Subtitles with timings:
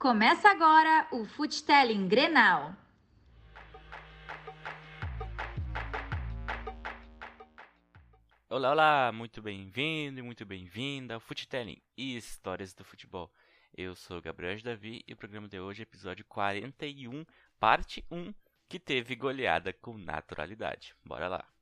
[0.00, 2.74] Começa agora o Futelling Grenal.
[8.48, 13.30] Olá, olá, muito bem-vindo e muito bem-vinda ao Futelling e Histórias do Futebol.
[13.76, 17.26] Eu sou Gabriel Davi e o programa de hoje é episódio 41,
[17.58, 18.32] parte 1,
[18.70, 20.94] que teve goleada com naturalidade.
[21.04, 21.59] Bora lá!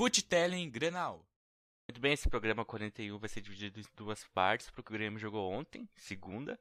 [0.00, 1.28] Futelling Grenal.
[1.86, 5.52] Muito bem, esse programa 41 vai ser dividido em duas partes, porque o Grêmio jogou
[5.52, 6.58] ontem, segunda,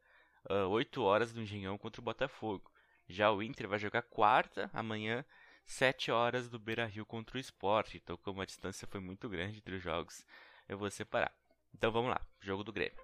[0.49, 2.69] uh, 8 horas do Engenhão contra o Botafogo.
[3.07, 5.23] Já o Inter vai jogar quarta, amanhã,
[5.65, 7.95] 7 horas do Beira Rio contra o Sport.
[7.95, 10.25] Então, como a distância foi muito grande entre os jogos,
[10.67, 11.33] eu vou separar.
[11.73, 12.99] Então vamos lá, jogo do Grêmio.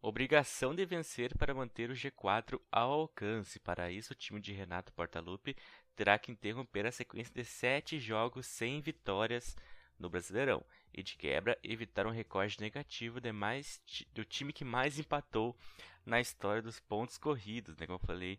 [0.00, 3.58] Obrigação de vencer para manter o G4 ao alcance.
[3.58, 5.56] Para isso, o time de Renato Portaluppi
[5.98, 9.56] terá que interromper a sequência de sete jogos sem vitórias
[9.98, 13.82] no Brasileirão e, de quebra, evitar um recorde negativo de mais,
[14.14, 15.58] do time que mais empatou
[16.06, 17.76] na história dos pontos corridos.
[17.76, 17.84] Né?
[17.84, 18.38] Como eu falei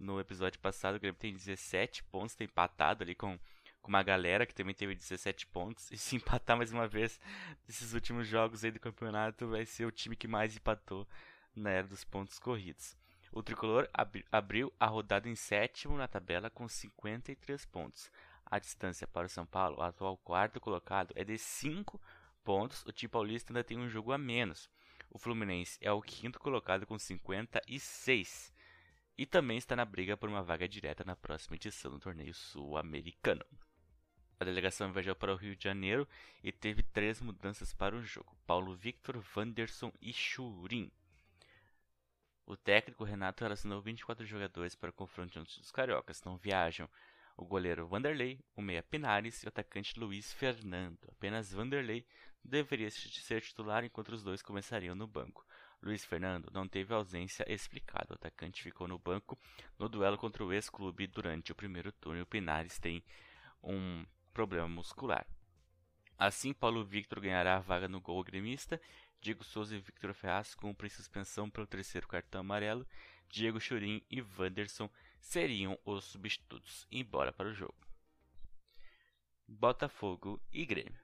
[0.00, 3.38] no episódio passado, o Grêmio tem 17 pontos, tem empatado ali com,
[3.80, 5.88] com uma galera que também teve 17 pontos.
[5.92, 7.20] E se empatar mais uma vez
[7.68, 11.06] nesses últimos jogos aí do campeonato, vai ser o time que mais empatou
[11.54, 12.96] na era dos pontos corridos.
[13.32, 18.10] O tricolor ab abriu a rodada em sétimo na tabela com 53 pontos.
[18.44, 22.00] A distância para o São Paulo, o atual quarto colocado, é de 5
[22.44, 22.84] pontos.
[22.86, 24.70] O time paulista ainda tem um jogo a menos.
[25.10, 28.52] O Fluminense é o quinto colocado com 56
[29.18, 33.44] e também está na briga por uma vaga direta na próxima edição do torneio sul-americano.
[34.38, 36.06] A delegação viajou para o Rio de Janeiro
[36.42, 40.90] e teve três mudanças para o jogo: Paulo Victor, Wanderson e Churin.
[42.46, 46.22] O técnico Renato relacionou 24 jogadores para o confronto entre os cariocas.
[46.22, 46.88] Não viajam
[47.36, 51.08] o goleiro Vanderlei, o meia Pinares e o atacante Luiz Fernando.
[51.10, 52.06] Apenas Vanderlei
[52.44, 55.44] deveria ser titular enquanto os dois começariam no banco.
[55.82, 58.12] Luiz Fernando não teve ausência explicada.
[58.12, 59.36] O atacante ficou no banco
[59.76, 63.02] no duelo contra o ex-clube durante o primeiro turno o Pinares tem
[63.60, 65.26] um problema muscular.
[66.18, 68.80] Assim, Paulo Victor ganhará a vaga no gol gremista
[69.26, 72.86] Diego Souza e Victor Ferraz cumprem suspensão pelo terceiro cartão amarelo.
[73.28, 74.88] Diego Churin e Wanderson
[75.18, 77.74] seriam os substitutos, embora para o jogo.
[79.48, 81.00] Botafogo e Grêmio.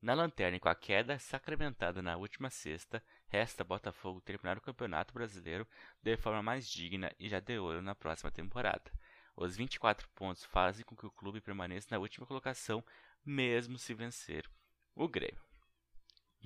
[0.00, 5.12] Na lanterna e com a queda sacramentada na última sexta, resta Botafogo terminar o Campeonato
[5.12, 5.66] Brasileiro
[6.00, 8.92] de forma mais digna e já de ouro na próxima temporada.
[9.34, 12.84] Os 24 pontos fazem com que o clube permaneça na última colocação,
[13.24, 14.48] mesmo se vencer
[14.94, 15.45] o Grêmio.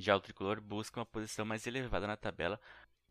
[0.01, 2.59] Já o tricolor busca uma posição mais elevada na tabela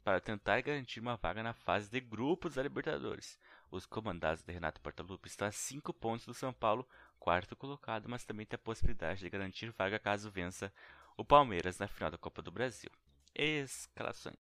[0.03, 3.37] para tentar garantir uma vaga na fase de grupos da Libertadores.
[3.69, 6.87] Os comandados de Renato Portaluppi estão a 5 pontos do São Paulo,
[7.19, 10.73] quarto colocado, mas também tem a possibilidade de garantir vaga caso vença
[11.15, 12.89] o Palmeiras na final da Copa do Brasil.
[13.35, 14.37] Escalações.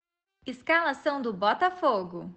[0.46, 2.36] Escalação do Botafogo.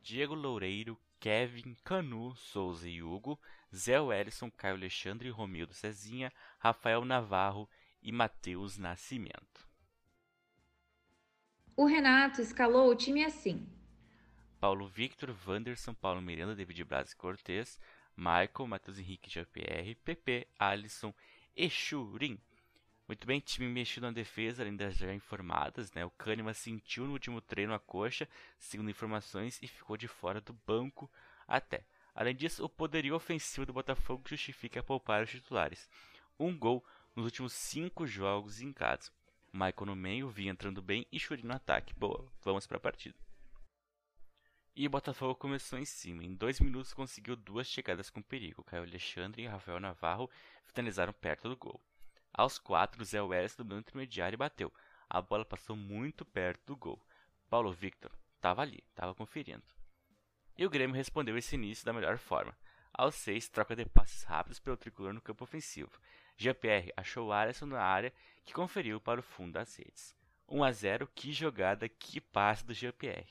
[0.00, 3.36] Diego Loureiro, Kevin, Canu, Souza e Hugo,
[3.74, 7.68] Zé Wellison, Caio Alexandre, Romildo Cezinha, Rafael Navarro
[8.02, 9.66] e Matheus Nascimento.
[11.76, 13.66] O Renato escalou o time assim:
[14.58, 17.78] Paulo Victor, Wanderson, Paulo Miranda, David Braz e Cortez,
[18.16, 21.14] Michael, Matheus Henrique, JPR, PP, Alisson
[21.56, 22.40] e Churin.
[23.06, 26.04] Muito bem, time mexido na defesa, além das já informadas, né?
[26.04, 28.28] O Kahneman sentiu no último treino a coxa,
[28.58, 31.10] segundo informações, e ficou de fora do banco
[31.46, 31.84] até.
[32.14, 35.88] Além disso, o poderio ofensivo do Botafogo justifica poupar os titulares.
[36.38, 36.84] Um gol
[37.18, 39.10] nos últimos cinco jogos em casa.
[39.52, 41.92] Michael no meio, vinha entrando bem e Shuri no ataque.
[41.94, 43.18] Boa, vamos para a partida.
[44.76, 46.22] E o Botafogo começou em cima.
[46.22, 48.62] Em dois minutos conseguiu duas chegadas com perigo.
[48.62, 50.30] Caio Alexandre e Rafael Navarro
[50.66, 51.82] finalizaram perto do gol.
[52.32, 54.72] Aos quatro, Zé Welles do meio intermediário e bateu.
[55.10, 57.04] A bola passou muito perto do gol.
[57.50, 59.66] Paulo Victor estava ali, estava conferindo.
[60.56, 62.56] E o Grêmio respondeu esse início da melhor forma.
[62.98, 66.00] Aos seis, troca de passes rápidos pelo tricolor no campo ofensivo.
[66.36, 68.12] GPR achou Alisson na área,
[68.44, 70.16] que conferiu para o fundo das redes.
[70.48, 73.24] 1 a 0, que jogada, que passe do GPR.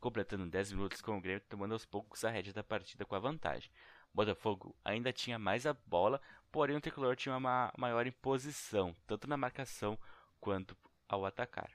[0.00, 3.20] Completando 10 minutos com o Grêmio tomando aos poucos a rédea da partida com a
[3.20, 3.70] vantagem.
[4.12, 6.20] Botafogo ainda tinha mais a bola,
[6.50, 9.96] porém o tricolor tinha uma maior imposição, tanto na marcação
[10.40, 10.76] quanto
[11.08, 11.70] ao atacar.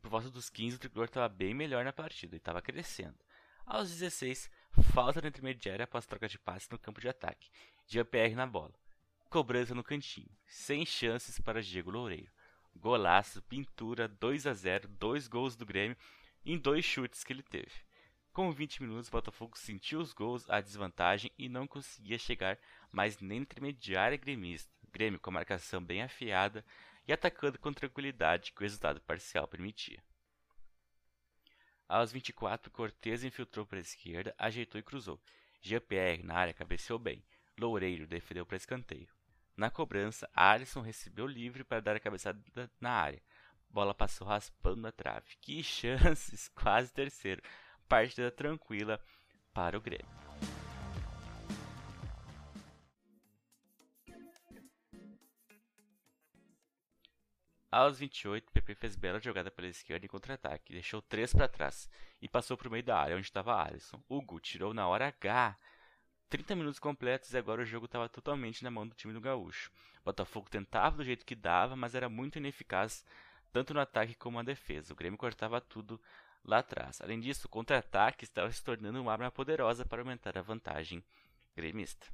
[0.00, 3.18] Por volta dos 15, o tricolor estava bem melhor na partida e estava crescendo.
[3.66, 4.50] Aos 16,
[4.82, 7.50] falta na intermediária após troca de passes no campo de ataque.
[7.86, 8.74] GPR na bola.
[9.28, 10.30] Cobrança no cantinho.
[10.46, 12.30] Sem chances para Diego Loureiro.
[12.74, 15.96] Golaço, pintura, 2 a 0 dois gols do Grêmio
[16.44, 17.72] em dois chutes que ele teve.
[18.32, 22.58] Com 20 minutos, o Botafogo sentiu os gols, a desvantagem e não conseguia chegar
[22.92, 24.70] mais nem na intermediária gremista.
[24.92, 26.64] Grêmio com a marcação bem afiada
[27.08, 30.02] e atacando com tranquilidade que o resultado parcial permitia.
[31.88, 35.20] Aos 24, Cortez infiltrou para a esquerda, ajeitou e cruzou.
[35.62, 37.22] Jean-Pierre na área cabeceou bem.
[37.58, 39.08] Loureiro defendeu para escanteio.
[39.56, 42.40] Na cobrança, Alisson recebeu livre para dar a cabeçada
[42.80, 43.22] na área.
[43.70, 45.36] Bola passou raspando a trave.
[45.40, 46.48] Que chances!
[46.48, 47.42] Quase terceiro.
[47.88, 49.00] Partida tranquila
[49.54, 50.25] para o Grêmio.
[57.76, 61.90] Aos 28, PP fez bela jogada pela esquerda em contra-ataque, deixou três para trás
[62.22, 64.02] e passou para o meio da área onde estava Alisson.
[64.08, 65.58] Hugo tirou na hora H.
[66.30, 69.70] 30 minutos completos e agora o jogo estava totalmente na mão do time do Gaúcho.
[70.02, 73.04] Botafogo tentava do jeito que dava, mas era muito ineficaz
[73.52, 74.94] tanto no ataque como na defesa.
[74.94, 76.00] O Grêmio cortava tudo
[76.42, 77.02] lá atrás.
[77.02, 81.04] Além disso, o contra-ataque estava se tornando uma arma poderosa para aumentar a vantagem
[81.54, 82.06] gremista.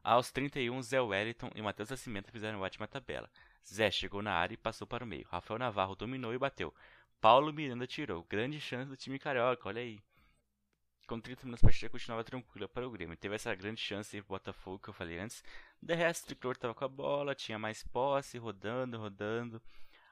[0.00, 3.28] Aos 31, Zé Wellington e Matheus Nascimento fizeram ótima tabela.
[3.66, 5.26] Zé chegou na área e passou para o meio.
[5.30, 6.74] Rafael Navarro dominou e bateu.
[7.20, 8.24] Paulo Miranda tirou.
[8.24, 10.02] Grande chance do time carioca, olha aí.
[11.06, 13.16] Com 30 minutos a partida continuava tranquila para o Grêmio.
[13.16, 15.42] Teve essa grande chance para o Botafogo que eu falei antes.
[15.80, 19.60] De resto, o Tricolor estava com a bola, tinha mais posse, rodando, rodando.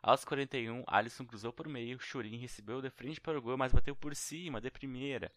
[0.02, 3.94] Aos 41, Alisson cruzou por meio, Churin recebeu de frente para o gol, mas bateu
[3.94, 5.30] por cima, de primeira.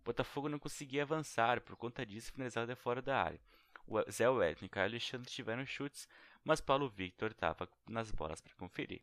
[0.00, 3.40] O Botafogo não conseguia avançar, por conta disso finalizava de fora da área.
[3.86, 6.08] O Zé Wellington e Caio Alexandre tiveram chutes,
[6.46, 9.02] mas Paulo Victor estava nas bolas para conferir.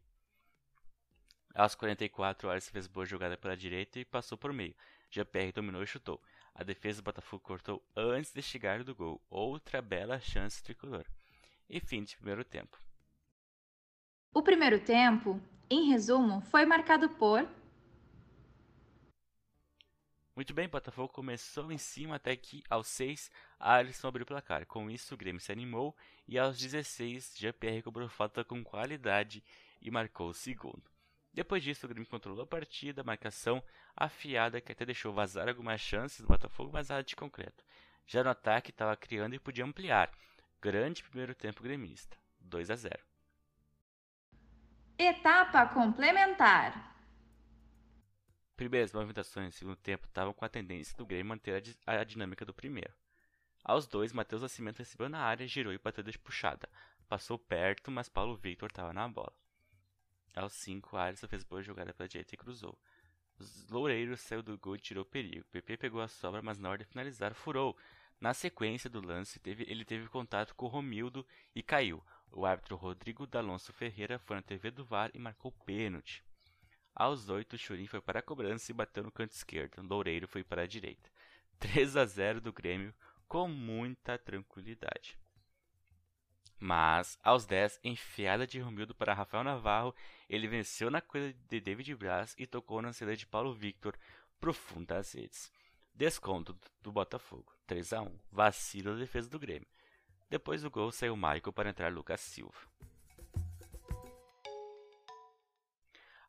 [1.53, 4.73] Aos 44, o Alisson fez boa jogada pela direita e passou por meio.
[5.11, 6.23] Jean-Pierre dominou e chutou.
[6.55, 9.21] A defesa do Botafogo cortou antes de chegar do gol.
[9.29, 11.05] Outra bela chance tricolor.
[11.69, 12.79] E fim de primeiro tempo.
[14.33, 17.45] O primeiro tempo, em resumo, foi marcado por
[20.35, 24.65] muito bem, Botafogo começou em cima até que aos 6 Alisson abriu o placar.
[24.65, 25.95] Com isso, o Grêmio se animou
[26.27, 29.43] e aos 16 GPR cobrou falta com qualidade
[29.79, 30.83] e marcou o segundo.
[31.31, 33.63] Depois disso, o Grêmio controlou a partida, marcação
[33.95, 37.63] afiada que até deixou vazar algumas chances do Botafogo, mas nada de concreto.
[38.07, 40.11] Já no ataque, estava criando e podia ampliar.
[40.59, 42.99] Grande primeiro tempo gremista, 2 a 0.
[44.97, 46.92] Etapa complementar.
[48.55, 52.45] Primeiras movimentações no segundo tempo estavam com a tendência do Grêmio manter a, a dinâmica
[52.45, 52.93] do primeiro.
[53.63, 56.69] Aos dois, Matheus Nascimento recebeu na área, girou e bateu de puxada.
[57.07, 59.33] Passou perto, mas Paulo Victor estava na bola.
[60.35, 62.77] Aos 5, Alisson fez boa jogada pela direita e cruzou.
[63.39, 65.45] Os Loureiros saiu do gol e tirou perigo.
[65.45, 67.77] PP pegou a sobra, mas na hora de finalizar, furou.
[68.19, 71.25] Na sequência do lance, teve, ele teve contato com Romildo
[71.55, 72.03] e caiu.
[72.31, 76.23] O árbitro Rodrigo D'Alonso Ferreira foi na TV do VAR e marcou pênalti.
[76.95, 79.81] Aos 8, Churin foi para a cobrança e bateu no canto esquerdo.
[79.81, 81.09] Loureiro foi para a direita.
[81.59, 82.93] 3 a 0 do Grêmio
[83.27, 85.17] com muita tranquilidade.
[86.59, 89.93] Mas, aos 10, enfiada de Romildo para Rafael Navarro,
[90.29, 93.97] ele venceu na coisa de David Braz e tocou na saída de Paulo Victor
[94.39, 95.51] profundo das redes.
[95.93, 99.67] Desconto do Botafogo, 3 a 1 Vacilo da defesa do Grêmio.
[100.29, 102.67] Depois do gol saiu Michael para entrar Lucas Silva.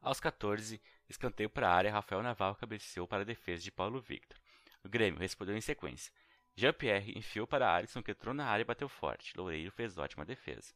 [0.04, 4.38] Aos 14, escanteio para a área, Rafael Navarro cabeceou para a defesa de Paulo Victor.
[4.84, 6.12] O Grêmio respondeu em sequência.
[6.54, 9.34] Jean-Pierre enfiou para Alisson, que entrou na área e bateu forte.
[9.34, 10.74] Loureiro fez ótima defesa.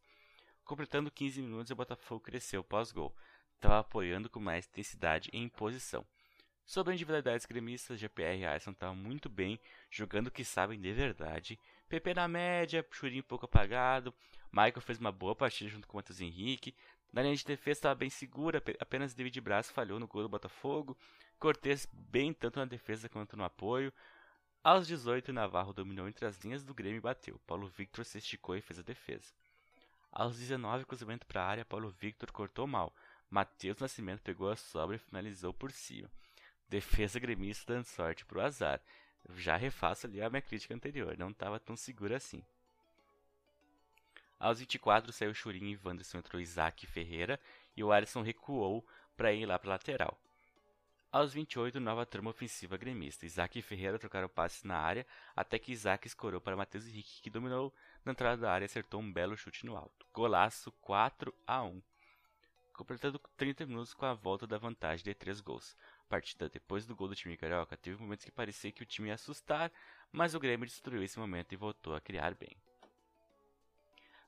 [0.64, 3.14] Completando 15 minutos, o Botafogo cresceu pós-gol.
[3.56, 6.06] Estava apoiando com mais intensidade e imposição.
[6.64, 11.60] Sobre individualidades gremistas, GPR e Alisson estavam muito bem, jogando o que sabem de verdade.
[11.86, 14.14] PP na média, Churinho pouco apagado.
[14.50, 16.74] Michael fez uma boa partida junto com o Matheus Henrique.
[17.12, 20.96] Na linha de defesa estava bem segura, apenas David Braz falhou no gol do Botafogo.
[21.38, 23.92] Cortez bem tanto na defesa quanto no apoio.
[24.62, 27.40] Aos 18, Navarro dominou entre as linhas do Grêmio e bateu.
[27.46, 29.32] Paulo Victor se esticou e fez a defesa.
[30.12, 32.94] Aos 19, cruzamento para a área, Paulo Victor cortou mal.
[33.30, 36.10] Matheus Nascimento pegou a sobra e finalizou por cima.
[36.68, 38.80] Defesa gremista dando sorte para o azar.
[39.36, 42.42] Já refaço ali a minha crítica anterior, não estava tão seguro assim.
[44.38, 47.40] Aos 24 saiu Churin e Wanderson entrou Isaac Ferreira
[47.76, 50.16] e o Alisson recuou para ir lá para lateral.
[51.10, 53.26] Aos 28, nova trama ofensiva gremista.
[53.26, 57.30] Isaac e Ferreira trocaram passes na área, até que Isaac escorou para Matheus Henrique, que
[57.30, 60.06] dominou na entrada da área e acertou um belo chute no alto.
[60.12, 61.82] Golaço 4 a 1
[62.78, 65.76] completando 30 minutos com a volta da vantagem de 3 gols.
[66.02, 69.08] A partida depois do gol do time carioca teve momentos que parecia que o time
[69.08, 69.72] ia assustar,
[70.12, 72.56] mas o Grêmio destruiu esse momento e voltou a criar bem.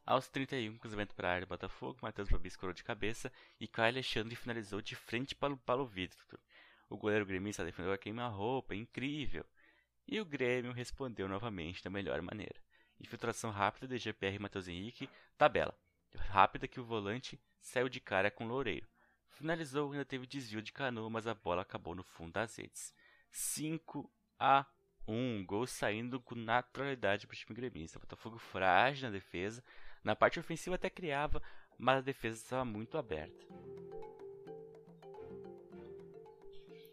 [0.07, 3.31] Aos 31, cruzamento para a área do Botafogo, Matheus Babi escorou de cabeça
[3.61, 6.41] e Caio Alexandre finalizou de frente para o Paulo Vitor.
[6.89, 9.45] O goleiro gremista defendeu a queima-roupa, incrível.
[10.09, 12.57] E o Grêmio respondeu novamente da melhor maneira.
[12.99, 15.75] Infiltração rápida de GPR e Matheus Henrique, tabela.
[16.17, 18.89] Rápida que o volante saiu de cara com o Loureiro.
[19.29, 22.93] Finalizou, ainda teve desvio de canoa, mas a bola acabou no fundo das redes.
[23.31, 24.67] 5 a
[25.07, 27.99] 1, gol saindo com naturalidade para o time gremista.
[27.99, 29.63] Botafogo frágil na defesa,
[30.03, 31.43] na parte ofensiva até criava,
[31.79, 33.47] mas a defesa estava muito aberta.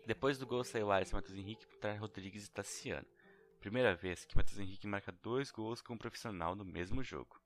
[0.05, 3.05] Depois do gol saiu Alisson, Matheus Henrique para Rodrigues e Tassiano.
[3.59, 7.41] Primeira vez que Matheus Henrique marca dois gols com um profissional no mesmo jogo.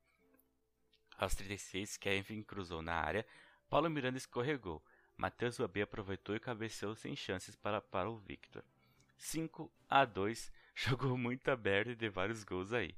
[1.18, 3.26] Aos 36, Kevin cruzou na área,
[3.68, 4.82] Paulo Miranda escorregou.
[5.16, 8.62] Matheus Babê aproveitou e cabeceou sem chances para, para o Victor.
[9.16, 12.94] 5 a 2, jogou muito aberto e deu vários gols aí.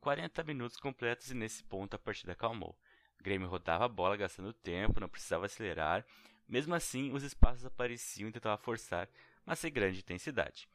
[0.00, 2.76] 40 minutos completos e nesse ponto a partida acalmou.
[3.20, 6.04] Grêmio rodava a bola gastando tempo, não precisava acelerar
[6.48, 9.08] mesmo assim, os espaços apareciam e tentava forçar,
[9.44, 10.66] mas sem grande intensidade.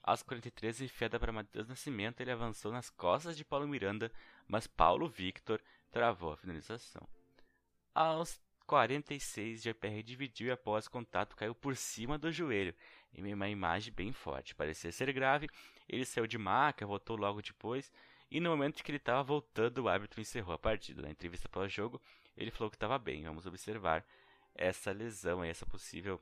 [0.00, 4.12] Aos 43, enfiada para Matheus Nascimento, ele avançou nas costas de Paulo Miranda,
[4.46, 7.02] mas Paulo Victor travou a finalização.
[7.92, 12.74] Aos 46, GPR dividiu e após contato caiu por cima do joelho,
[13.12, 14.54] em uma imagem bem forte.
[14.54, 15.48] Parecia ser grave,
[15.88, 17.90] ele saiu de maca, voltou logo depois,
[18.30, 21.02] e no momento que ele estava voltando, o árbitro encerrou a partida.
[21.02, 22.00] Na entrevista pós-jogo,
[22.36, 23.22] ele falou que estava bem.
[23.22, 24.04] Vamos observar
[24.54, 26.20] essa lesão, essa possível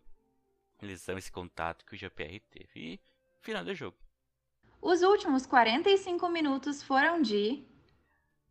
[0.82, 2.68] lesão, esse contato que o GPR teve.
[2.74, 3.00] E
[3.40, 3.96] final do jogo.
[4.80, 7.64] Os últimos 45 minutos foram de.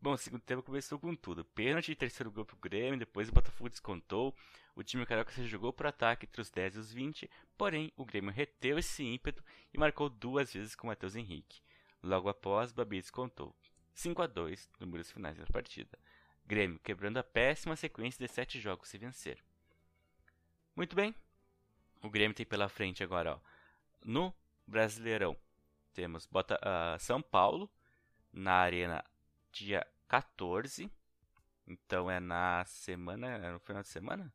[0.01, 1.45] Bom, o segundo tempo começou com tudo.
[1.45, 4.35] Pênalti, terceiro gol pro Grêmio, depois o Botafogo descontou.
[4.75, 8.03] O time carioca se jogou para ataque entre os 10 e os 20, porém o
[8.03, 11.61] Grêmio reteu esse ímpeto e marcou duas vezes com o Matheus Henrique.
[12.03, 13.55] Logo após, Babi descontou.
[13.93, 15.97] 5 a 2 números finais da partida.
[16.45, 19.41] Grêmio quebrando a péssima sequência de 7 jogos se vencer.
[20.75, 21.15] Muito bem.
[22.01, 23.39] O Grêmio tem pela frente agora, ó,
[24.03, 24.33] no
[24.67, 25.37] Brasileirão.
[25.93, 27.69] Temos bota, uh, São Paulo
[28.33, 29.05] na Arena
[29.51, 30.91] dia 14.
[31.65, 33.27] Então é na semana.
[33.27, 34.33] É no final de semana?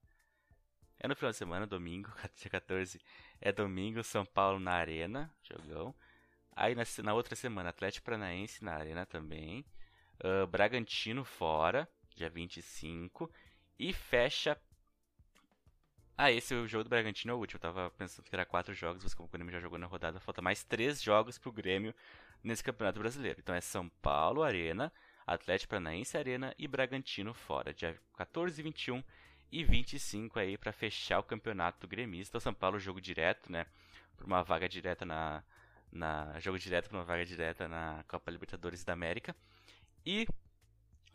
[0.98, 3.00] É no final de semana, domingo, dia 14.
[3.40, 5.94] É domingo, São Paulo na Arena, jogão.
[6.58, 9.64] Aí na, na outra semana, Atlético Paranaense na Arena também.
[10.22, 13.30] Uh, Bragantino fora, dia 25.
[13.78, 14.60] E fecha
[16.20, 17.58] ah, esse o jogo do Bragantino é o último.
[17.58, 20.18] Eu tava pensando que era quatro jogos, mas como o Grêmio já jogou na rodada,
[20.18, 21.94] falta mais três jogos pro Grêmio
[22.42, 23.38] nesse Campeonato Brasileiro.
[23.38, 24.92] Então é São Paulo Arena,
[25.24, 27.72] Atlético Paranaense Arena e Bragantino fora.
[27.72, 29.00] Dia 14, 21
[29.52, 32.38] e 25 aí para fechar o campeonato gremista.
[32.38, 33.64] O São Paulo jogo direto, né?
[34.16, 35.44] Por uma vaga direta na.
[35.90, 39.34] Na jogo direto para uma vaga direta na Copa Libertadores da América.
[40.04, 40.26] E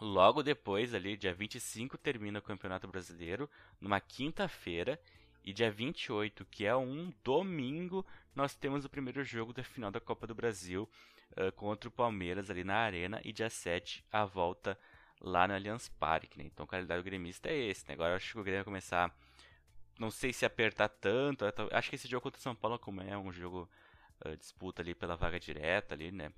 [0.03, 3.49] Logo depois, ali, dia 25, termina o Campeonato Brasileiro,
[3.79, 4.99] numa quinta-feira.
[5.45, 10.01] E dia 28, que é um domingo, nós temos o primeiro jogo da final da
[10.01, 10.89] Copa do Brasil
[11.37, 13.21] uh, contra o Palmeiras ali na Arena.
[13.23, 14.77] E dia 7, a volta
[15.21, 16.37] lá no Allianz Parque.
[16.37, 16.45] Né?
[16.45, 17.87] Então o calendário gremista é esse.
[17.87, 17.93] Né?
[17.93, 19.13] Agora eu acho que o Grêmio vai começar,
[19.97, 21.45] não sei se apertar tanto.
[21.71, 23.69] Acho que esse jogo contra o São Paulo, como é um jogo
[24.25, 26.31] uh, disputa ali pela vaga direta, ali, né?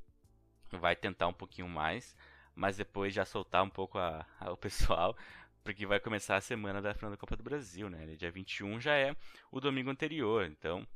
[0.72, 2.16] vai tentar um pouquinho mais
[2.56, 5.16] mas depois já soltar um pouco a, a, o pessoal,
[5.64, 8.16] porque vai começar a semana da final da Copa do Brasil, né?
[8.16, 9.16] Dia 21 já é
[9.52, 10.88] o domingo anterior, então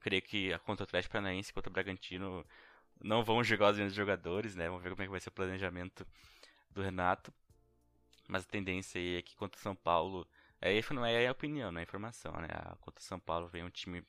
[0.00, 2.46] creio que contra o Atlético Paranaense contra o Bragantino
[3.02, 4.68] não vão jogar os mesmos jogadores, né?
[4.68, 6.06] Vamos ver como é que vai ser o planejamento
[6.70, 7.32] do Renato.
[8.28, 10.26] Mas a tendência aí é que contra o São Paulo,
[10.60, 12.48] é, não é a opinião, não é a informação, né?
[12.80, 14.04] Contra o São Paulo vem um time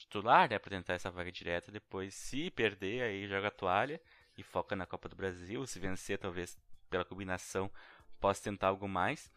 [0.00, 4.00] titular, né, para tentar essa vaga direta, depois se perder aí joga a toalha
[4.36, 5.66] e foca na Copa do Brasil.
[5.66, 7.70] Se vencer, talvez pela combinação
[8.18, 9.30] possa tentar algo mais.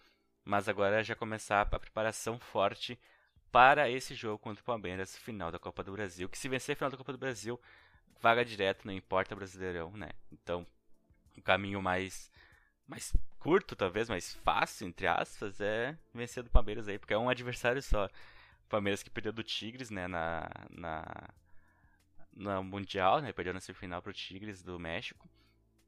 [0.45, 2.99] Mas agora já começar a preparação forte
[3.51, 6.27] para esse jogo contra o Palmeiras, final da Copa do Brasil.
[6.27, 7.59] Que se vencer a final da Copa do Brasil,
[8.19, 10.09] vaga direto, não importa Brasileirão, né?
[10.31, 10.65] Então,
[11.37, 12.31] o caminho mais
[12.85, 17.29] mais curto, talvez, mais fácil, entre aspas, é vencer do Palmeiras aí, porque é um
[17.29, 18.09] adversário só.
[18.69, 21.03] Palmeiras que perdeu do Tigres, né, na, na
[22.35, 23.31] no Mundial, né?
[23.31, 25.29] Perdeu na semifinal pro Tigres do México.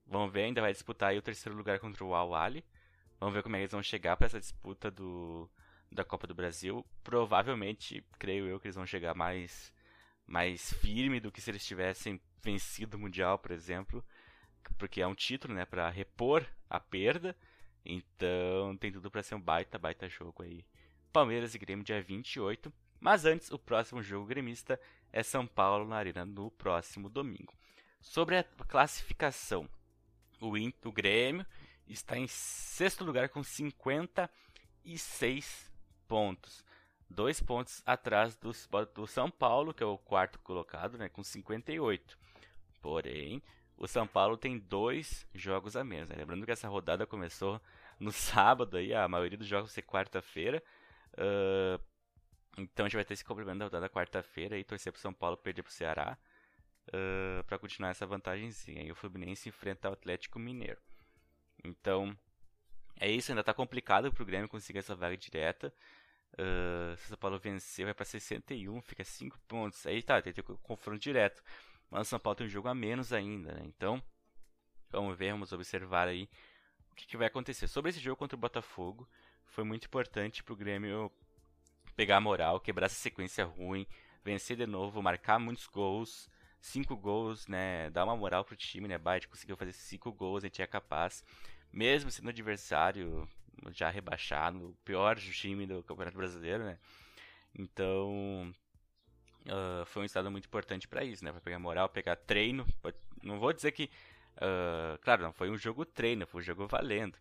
[0.05, 2.29] Vamos ver, ainda vai disputar aí o terceiro lugar contra o Al
[3.19, 5.49] Vamos ver como é que eles vão chegar para essa disputa do
[5.91, 6.85] da Copa do Brasil.
[7.03, 9.73] Provavelmente, creio eu, que eles vão chegar mais,
[10.27, 14.03] mais firme do que se eles tivessem vencido o Mundial, por exemplo.
[14.77, 17.35] Porque é um título, né, para repor a perda.
[17.85, 20.65] Então tem tudo para ser um baita, baita jogo aí.
[21.15, 22.73] Palmeiras e Grêmio dia 28.
[22.99, 24.77] Mas antes, o próximo jogo gremista
[25.13, 27.53] é São Paulo na Arena no próximo domingo.
[28.01, 29.65] Sobre a classificação,
[30.41, 30.51] o,
[30.83, 31.45] o Grêmio
[31.87, 35.71] está em sexto lugar com 56
[36.05, 36.65] pontos.
[37.09, 38.51] Dois pontos atrás do,
[38.93, 42.19] do São Paulo, que é o quarto colocado, né, com 58.
[42.81, 43.41] Porém,
[43.77, 46.09] o São Paulo tem dois jogos a menos.
[46.09, 46.17] Né?
[46.17, 47.61] Lembrando que essa rodada começou
[47.97, 50.61] no sábado, aí, a maioria dos jogos ser quarta-feira.
[51.17, 51.81] Uh,
[52.57, 55.13] então a gente vai ter esse complemento da rodada quarta-feira e torcer para o São
[55.13, 56.17] Paulo perder para o Ceará
[56.89, 58.83] uh, para continuar essa vantagemzinha.
[58.83, 60.79] E o Fluminense enfrenta o Atlético Mineiro.
[61.63, 62.17] Então
[62.99, 65.73] é isso, ainda está complicado para o Grêmio conseguir essa vaga direta.
[66.33, 69.85] Uh, se o São Paulo vencer, vai para 61, fica 5 pontos.
[69.85, 71.43] Aí tá, tem que ter confronto direto.
[71.89, 73.61] Mas o São Paulo tem um jogo a menos ainda, né?
[73.65, 74.01] Então,
[74.89, 76.29] vamos ver, vamos observar aí
[76.91, 77.67] o que, que vai acontecer.
[77.67, 79.07] Sobre esse jogo contra o Botafogo,
[79.47, 81.11] foi muito importante para o Grêmio
[81.95, 83.87] pegar a moral, quebrar essa sequência ruim,
[84.23, 87.89] vencer de novo, marcar muitos gols, cinco gols, né?
[87.91, 88.97] Dar uma moral pro time, né?
[88.97, 91.23] Bate conseguiu fazer cinco gols, a gente é capaz,
[91.71, 93.27] mesmo sendo adversário
[93.71, 96.77] já rebaixado, o pior time do Campeonato Brasileiro, né?
[97.57, 98.53] Então,
[99.45, 101.31] uh, foi um estado muito importante para isso, né?
[101.31, 102.65] Para pegar moral, pegar treino.
[103.23, 103.89] Não vou dizer que,
[104.37, 107.17] uh, claro, não foi um jogo treino, foi um jogo valendo.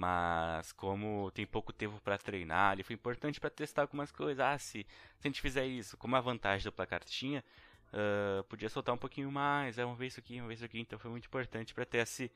[0.00, 4.40] Mas como tem pouco tempo para treinar, ele foi importante para testar algumas coisas.
[4.40, 4.86] Ah, se,
[5.18, 7.44] se a gente fizer isso, como a vantagem do placar tinha,
[7.92, 10.80] uh, podia soltar um pouquinho mais, é, uma vez isso aqui, uma vez isso aqui.
[10.80, 12.32] Então foi muito importante para ter esse,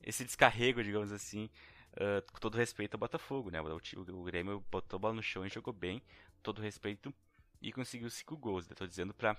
[0.00, 1.50] esse descarrego, digamos assim,
[1.94, 3.50] uh, com todo respeito ao Botafogo.
[3.50, 3.60] Né?
[3.60, 3.80] O,
[4.12, 6.00] o, Grêmio botou a bola no chão e jogou bem,
[6.40, 7.12] todo respeito,
[7.60, 8.70] e conseguiu cinco gols.
[8.70, 9.36] Estou dizendo para,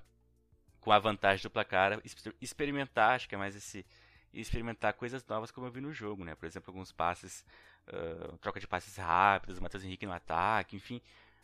[0.82, 2.02] com a vantagem do placar,
[2.42, 3.86] experimentar, acho que é mais esse
[4.34, 6.36] experimentar coisas novas como eu vi no jogo, né?
[6.36, 7.46] Por exemplo, alguns passes,
[7.94, 11.02] uh, troca de passes rápidos, Matheus Henrique no ataque, enfim,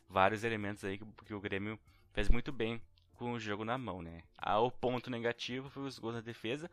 [0.10, 1.80] vários elementos aí que, que, o Grêmio
[2.14, 2.82] fez muito bem
[3.16, 4.24] com o jogo na mão, né?
[4.38, 6.70] Ah, o ponto negativo foi os gols na defesa,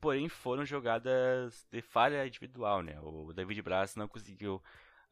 [0.00, 2.98] porém foram jogadas de falha individual, né?
[3.00, 4.62] O David Braz não conseguiu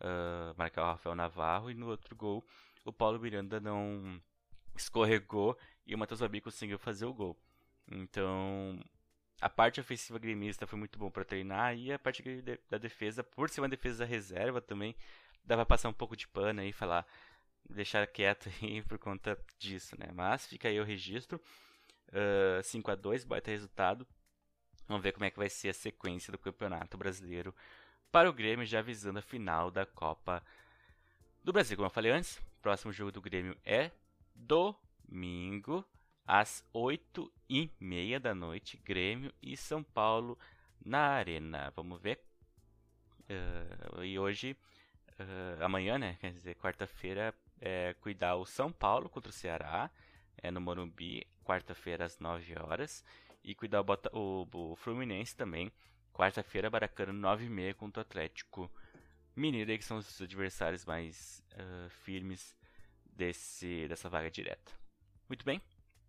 [0.00, 2.44] uh, marcar o Rafael Navarro e no outro gol
[2.84, 4.20] o Paulo Miranda não
[4.76, 7.36] escorregou e o Matheus Babi conseguiu fazer o gol.
[7.90, 8.80] Então,
[9.40, 12.22] a parte ofensiva gremista foi muito bom para treinar e a parte
[12.68, 14.94] da defesa, por ser uma defesa reserva também,
[15.44, 17.06] dava pra passar um pouco de pano e falar,
[17.68, 20.10] deixar quieto aí por conta disso, né?
[20.14, 21.40] Mas fica aí o registro,
[22.08, 24.06] uh, 5 a 2 baita resultado.
[24.86, 27.54] Vamos ver como é que vai ser a sequência do Campeonato Brasileiro
[28.12, 30.44] para o Grêmio, já visando a final da Copa
[31.42, 31.76] do Brasil.
[31.76, 33.90] Como eu falei antes, o próximo jogo do Grêmio é
[34.34, 35.84] domingo
[36.30, 40.38] às 8 e meia da noite, Grêmio e São Paulo
[40.80, 41.72] na Arena.
[41.74, 42.20] Vamos ver.
[43.28, 44.56] Uh, e hoje,
[45.18, 46.16] uh, amanhã, né?
[46.20, 49.90] Quer dizer, quarta-feira, é cuidar o São Paulo contra o Ceará,
[50.36, 53.04] é no Morumbi, quarta-feira às 9 horas.
[53.42, 55.72] E cuidar o, Bota o, o Fluminense também,
[56.12, 58.70] quarta-feira, Baracana, 9 e meia contra o Atlético
[59.34, 62.56] Mineiro, que são os adversários mais uh, firmes
[63.04, 64.72] desse, dessa vaga direta.
[65.28, 65.60] Muito bem,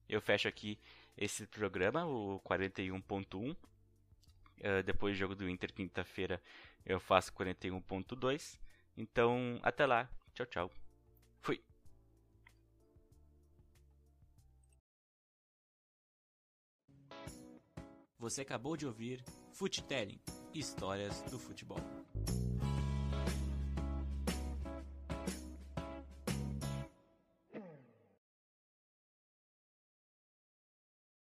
[0.08, 0.80] eu fecho aqui
[1.18, 3.52] esse programa, o 41.1.
[3.52, 3.58] Uh,
[4.60, 6.42] eh, depois do jogo do Inter, quinta-feira,
[6.86, 8.60] eu faço 41.2.
[8.98, 10.10] Então, até lá.
[10.34, 10.72] Tchau, tchau.
[11.42, 11.64] Fui.
[18.20, 20.20] Você acabou de ouvir Futelling
[20.54, 22.01] Histórias do Futebol.